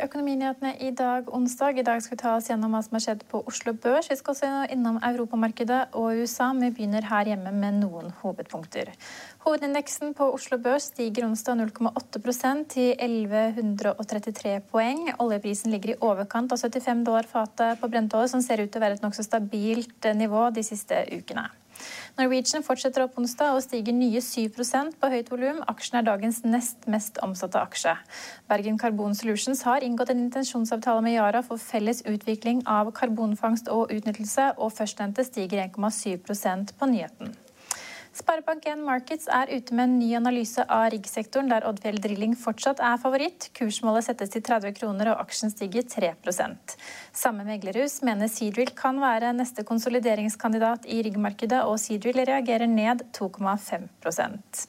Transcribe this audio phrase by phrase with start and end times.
[0.00, 1.78] til Økonominyhetene i dag, onsdag.
[1.78, 4.08] I dag skal vi ta oss gjennom hva som har skjedd på Oslo Børs.
[4.08, 8.92] Vi skal også innom europamarkedet og USA, men vi begynner her hjemme med noen hovedpunkter.
[9.44, 15.10] Hovedindeksen på Oslo Børs stiger onsdag 0,8% til 1133 poeng.
[15.20, 18.86] Oljeprisen ligger i overkant av 75 dollar fatet på brentolje, som ser ut til å
[18.86, 21.50] være et nokså stabilt nivå de siste ukene.
[22.18, 24.48] Norwegian fortsetter opp onsdag og stiger nye 7
[25.00, 25.60] på høyt volum.
[25.70, 27.96] Aksjen er dagens nest mest omsatte aksje.
[28.48, 33.92] Bergen Carbon Solutions har inngått en intensjonsavtale med Yara for felles utvikling av karbonfangst og
[33.94, 37.36] utnyttelse, og førstnevnte stiger 1,7% på nyheten.
[38.10, 42.98] Sparebank1 Markets er ute med en ny analyse av riggsektoren, der Oddfjell Drilling fortsatt er
[42.98, 43.46] favoritt.
[43.54, 46.74] Kursmålet settes til 30 kroner, og aksjen stiger 3%
[47.14, 54.66] Samme meglerhus mener Seadrill kan være neste konsolideringskandidat i riggmarkedet, og Seadrill reagerer ned 2,5%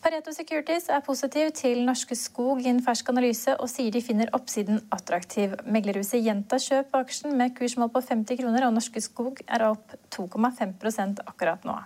[0.00, 4.32] Pareto Securities er positiv til Norske Skog i en fersk analyse og sier de finner
[4.32, 5.58] oppsiden attraktiv.
[5.68, 9.98] Meglerhuset gjentar kjøp av aksjen med kursmål på 50 kroner, og Norske Skog er opp
[10.16, 11.76] 2,5% akkurat nå.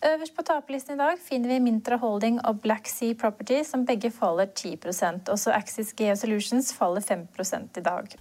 [0.00, 4.08] Øverst på taperlisten i dag finner vi Mintra Holding og Black Sea Property, som begge
[4.10, 7.26] faller 10% Også Axis Geo Solutions faller 5
[7.76, 8.16] i dag.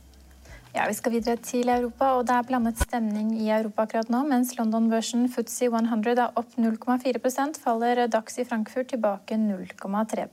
[0.75, 4.25] Ja, Vi skal videre til Europa, og det er blandet stemning i Europa akkurat nå.
[4.27, 10.27] Mens London-børsen FTSE 100 er opp 0,4% faller Dax i Frankfurt tilbake 0,3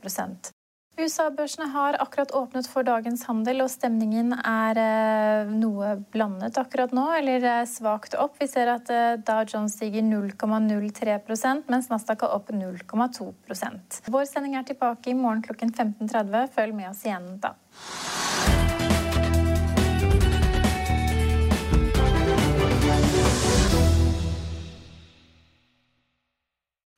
[0.96, 7.04] USA-børsene har akkurat åpnet for dagens handel, og stemningen er eh, noe blandet akkurat nå,
[7.18, 8.38] eller eh, svakt opp.
[8.40, 14.56] Vi ser at eh, Dow Jones stiger 0,03% mens Nasdaq er opp 0,2% Vår sending
[14.56, 16.48] er tilbake i morgen klokken 15.30.
[16.56, 17.52] Følg med oss igjen da.